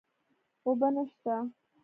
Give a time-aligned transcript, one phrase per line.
[0.65, 1.35] اوبه نشته